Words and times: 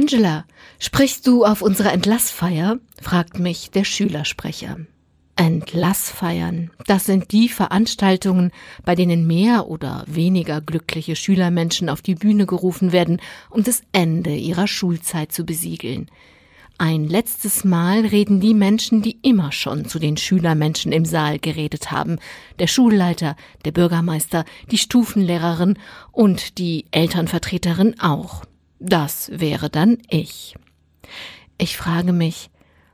Angela, 0.00 0.46
sprichst 0.78 1.26
du 1.26 1.44
auf 1.44 1.60
unserer 1.60 1.92
Entlassfeier? 1.92 2.78
fragt 3.02 3.38
mich 3.38 3.70
der 3.70 3.84
Schülersprecher. 3.84 4.78
Entlassfeiern, 5.36 6.70
das 6.86 7.04
sind 7.04 7.32
die 7.32 7.50
Veranstaltungen, 7.50 8.50
bei 8.86 8.94
denen 8.94 9.26
mehr 9.26 9.68
oder 9.68 10.04
weniger 10.06 10.62
glückliche 10.62 11.16
Schülermenschen 11.16 11.90
auf 11.90 12.00
die 12.00 12.14
Bühne 12.14 12.46
gerufen 12.46 12.92
werden, 12.92 13.20
um 13.50 13.62
das 13.62 13.82
Ende 13.92 14.34
ihrer 14.34 14.66
Schulzeit 14.66 15.32
zu 15.32 15.44
besiegeln. 15.44 16.10
Ein 16.78 17.06
letztes 17.06 17.64
Mal 17.64 18.06
reden 18.06 18.40
die 18.40 18.54
Menschen, 18.54 19.02
die 19.02 19.18
immer 19.20 19.52
schon 19.52 19.84
zu 19.84 19.98
den 19.98 20.16
Schülermenschen 20.16 20.92
im 20.92 21.04
Saal 21.04 21.38
geredet 21.38 21.90
haben. 21.90 22.16
Der 22.58 22.68
Schulleiter, 22.68 23.36
der 23.66 23.72
Bürgermeister, 23.72 24.46
die 24.70 24.78
Stufenlehrerin 24.78 25.78
und 26.10 26.56
die 26.56 26.86
Elternvertreterin 26.90 28.00
auch. 28.00 28.46
Das 28.80 29.30
wäre 29.32 29.68
dann 29.68 29.98
ich. 30.08 30.54
Ich 31.58 31.76
frage 31.76 32.14
mich, 32.14 32.48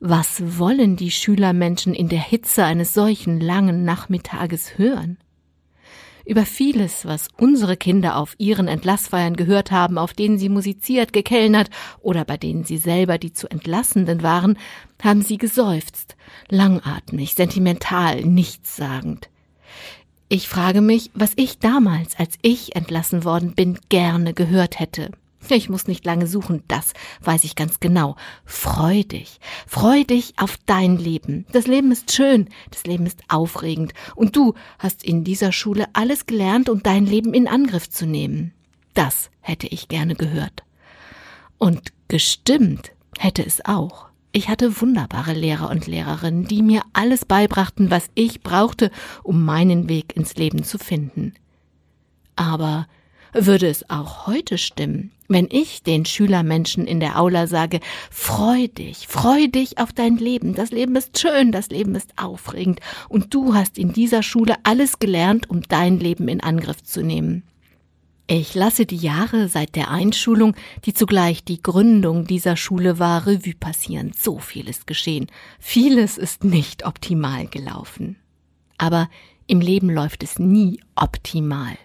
was 0.00 0.58
wollen 0.58 0.96
die 0.96 1.12
Schülermenschen 1.12 1.94
in 1.94 2.08
der 2.08 2.20
Hitze 2.20 2.64
eines 2.64 2.94
solchen 2.94 3.40
langen 3.40 3.84
Nachmittages 3.84 4.76
hören? 4.76 5.18
Über 6.24 6.44
vieles, 6.44 7.06
was 7.06 7.28
unsere 7.38 7.76
Kinder 7.76 8.16
auf 8.16 8.34
ihren 8.38 8.66
Entlassfeiern 8.66 9.36
gehört 9.36 9.70
haben, 9.70 9.98
auf 9.98 10.12
denen 10.12 10.36
sie 10.36 10.48
musiziert, 10.48 11.12
gekellnert 11.12 11.70
oder 12.00 12.24
bei 12.24 12.36
denen 12.36 12.64
sie 12.64 12.76
selber 12.76 13.16
die 13.16 13.32
zu 13.32 13.48
Entlassenden 13.48 14.24
waren, 14.24 14.58
haben 15.00 15.22
sie 15.22 15.38
geseufzt, 15.38 16.16
langatmig, 16.48 17.34
sentimental, 17.34 18.22
nichtssagend. 18.22 19.30
Ich 20.28 20.48
frage 20.48 20.80
mich, 20.80 21.12
was 21.14 21.32
ich 21.36 21.60
damals, 21.60 22.18
als 22.18 22.36
ich 22.42 22.74
entlassen 22.74 23.24
worden 23.24 23.54
bin, 23.54 23.78
gerne 23.88 24.34
gehört 24.34 24.80
hätte. 24.80 25.12
Ich 25.48 25.68
muss 25.68 25.86
nicht 25.86 26.04
lange 26.04 26.26
suchen, 26.26 26.62
das 26.68 26.92
weiß 27.22 27.44
ich 27.44 27.54
ganz 27.54 27.80
genau. 27.80 28.16
Freu 28.44 29.02
dich, 29.02 29.38
freu 29.66 30.04
dich 30.04 30.34
auf 30.36 30.58
dein 30.66 30.98
Leben. 30.98 31.46
Das 31.52 31.66
Leben 31.66 31.92
ist 31.92 32.12
schön, 32.12 32.48
das 32.70 32.84
Leben 32.84 33.06
ist 33.06 33.22
aufregend 33.28 33.94
und 34.14 34.36
du 34.36 34.54
hast 34.78 35.04
in 35.04 35.24
dieser 35.24 35.52
Schule 35.52 35.86
alles 35.92 36.26
gelernt, 36.26 36.68
um 36.68 36.82
dein 36.82 37.06
Leben 37.06 37.34
in 37.34 37.48
Angriff 37.48 37.88
zu 37.88 38.04
nehmen. 38.04 38.52
Das 38.94 39.30
hätte 39.40 39.68
ich 39.68 39.88
gerne 39.88 40.16
gehört. 40.16 40.64
Und 41.56 41.92
gestimmt 42.08 42.92
hätte 43.18 43.44
es 43.44 43.64
auch. 43.64 44.08
Ich 44.32 44.48
hatte 44.48 44.80
wunderbare 44.80 45.32
Lehrer 45.32 45.70
und 45.70 45.86
Lehrerinnen, 45.86 46.44
die 46.44 46.62
mir 46.62 46.82
alles 46.92 47.24
beibrachten, 47.24 47.90
was 47.90 48.10
ich 48.14 48.42
brauchte, 48.42 48.90
um 49.22 49.44
meinen 49.44 49.88
Weg 49.88 50.14
ins 50.16 50.34
Leben 50.34 50.64
zu 50.64 50.78
finden. 50.78 51.34
Aber 52.36 52.86
würde 53.32 53.68
es 53.68 53.88
auch 53.90 54.26
heute 54.26 54.58
stimmen, 54.58 55.12
wenn 55.28 55.48
ich 55.50 55.82
den 55.82 56.04
Schülermenschen 56.04 56.86
in 56.86 57.00
der 57.00 57.20
Aula 57.20 57.46
sage, 57.46 57.80
freu 58.10 58.68
dich, 58.68 59.06
freu 59.08 59.46
dich 59.48 59.78
auf 59.78 59.92
dein 59.92 60.16
Leben, 60.16 60.54
das 60.54 60.70
Leben 60.70 60.96
ist 60.96 61.18
schön, 61.18 61.52
das 61.52 61.68
Leben 61.68 61.94
ist 61.94 62.12
aufregend 62.16 62.80
und 63.08 63.34
du 63.34 63.54
hast 63.54 63.78
in 63.78 63.92
dieser 63.92 64.22
Schule 64.22 64.56
alles 64.62 64.98
gelernt, 64.98 65.50
um 65.50 65.62
dein 65.62 65.98
Leben 65.98 66.28
in 66.28 66.42
Angriff 66.42 66.82
zu 66.82 67.02
nehmen. 67.02 67.44
Ich 68.30 68.54
lasse 68.54 68.84
die 68.84 68.96
Jahre 68.96 69.48
seit 69.48 69.74
der 69.74 69.90
Einschulung, 69.90 70.54
die 70.84 70.92
zugleich 70.92 71.44
die 71.44 71.62
Gründung 71.62 72.26
dieser 72.26 72.56
Schule 72.56 72.98
war, 72.98 73.26
Revue 73.26 73.54
passieren. 73.54 74.12
So 74.14 74.38
viel 74.38 74.68
ist 74.68 74.86
geschehen. 74.86 75.28
Vieles 75.58 76.18
ist 76.18 76.44
nicht 76.44 76.84
optimal 76.84 77.46
gelaufen. 77.46 78.16
Aber 78.76 79.08
im 79.46 79.62
Leben 79.62 79.88
läuft 79.88 80.22
es 80.22 80.38
nie 80.38 80.78
optimal. 80.94 81.78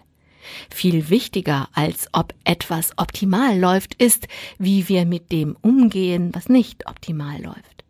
Viel 0.70 1.10
wichtiger 1.10 1.68
als 1.72 2.08
ob 2.12 2.34
etwas 2.44 2.92
optimal 2.96 3.58
läuft, 3.58 3.94
ist, 3.94 4.28
wie 4.58 4.88
wir 4.88 5.04
mit 5.04 5.32
dem 5.32 5.56
umgehen, 5.60 6.30
was 6.32 6.48
nicht 6.48 6.86
optimal 6.86 7.40
läuft. 7.42 7.84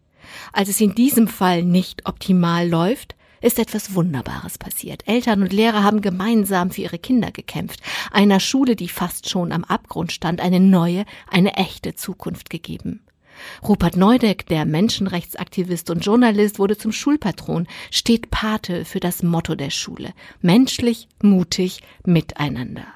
Als 0.53 0.69
es 0.69 0.81
in 0.81 0.95
diesem 0.95 1.29
Fall 1.29 1.63
nicht 1.63 2.07
optimal 2.07 2.69
läuft, 2.69 3.15
ist 3.41 3.59
etwas 3.59 3.95
Wunderbares 3.95 4.57
passiert. 4.57 5.07
Eltern 5.07 5.43
und 5.43 5.53
Lehrer 5.53 5.83
haben 5.83 6.01
gemeinsam 6.01 6.71
für 6.71 6.81
ihre 6.81 6.99
Kinder 6.99 7.31
gekämpft, 7.31 7.81
einer 8.11 8.41
Schule, 8.41 8.75
die 8.75 8.89
fast 8.89 9.29
schon 9.29 9.53
am 9.53 9.65
Abgrund 9.65 10.13
stand, 10.13 10.41
eine 10.41 10.61
neue, 10.61 11.05
eine 11.31 11.55
echte 11.55 11.95
Zukunft 11.95 12.49
gegeben. 12.49 13.01
Rupert 13.63 13.97
Neudeck, 13.97 14.47
der 14.47 14.65
Menschenrechtsaktivist 14.65 15.91
und 15.91 16.05
Journalist, 16.05 16.59
wurde 16.59 16.77
zum 16.77 16.93
Schulpatron, 16.93 17.67
steht 17.91 18.31
Pate 18.31 18.85
für 18.85 19.01
das 19.01 19.23
Motto 19.23 19.55
der 19.55 19.71
Schule. 19.71 20.13
Menschlich, 20.41 21.09
mutig, 21.23 21.81
miteinander. 22.05 22.87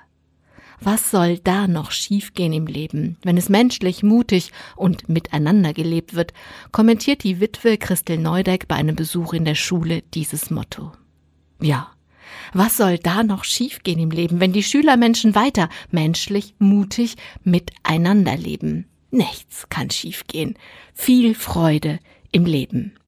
Was 0.81 1.11
soll 1.11 1.39
da 1.39 1.67
noch 1.67 1.91
schiefgehen 1.91 2.53
im 2.53 2.67
Leben, 2.67 3.17
wenn 3.23 3.37
es 3.37 3.49
menschlich, 3.49 4.03
mutig 4.05 4.53
und 4.77 5.09
miteinander 5.09 5.73
gelebt 5.73 6.15
wird, 6.15 6.33
kommentiert 6.71 7.25
die 7.25 7.41
Witwe 7.41 7.79
Christel 7.79 8.19
Neudeck 8.19 8.69
bei 8.69 8.77
einem 8.77 8.95
Besuch 8.95 9.33
in 9.33 9.45
der 9.45 9.57
Schule 9.57 10.03
dieses 10.15 10.51
Motto. 10.51 10.93
Ja, 11.61 11.91
was 12.53 12.77
soll 12.77 12.99
da 12.99 13.25
noch 13.25 13.45
schiefgehen 13.45 13.99
im 13.99 14.11
Leben, 14.11 14.41
wenn 14.41 14.53
die 14.53 14.63
Schülermenschen 14.63 15.35
weiter 15.35 15.69
menschlich, 15.91 16.55
mutig 16.59 17.17
miteinander 17.43 18.37
leben? 18.37 18.87
Nichts 19.11 19.69
kann 19.69 19.91
schiefgehen. 19.91 20.59
Viel 20.95 21.35
Freude 21.35 21.99
im 22.33 22.45
Leben. 22.45 22.93